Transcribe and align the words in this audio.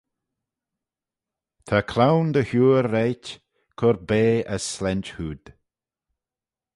Ta 1.67 1.77
cloan 1.91 2.27
dty 2.33 2.43
huyr 2.49 2.85
reiht 2.93 3.25
cur 3.77 3.97
bea 4.07 4.35
as 4.55 4.63
slaynt 4.73 5.09
hood. 5.15 5.43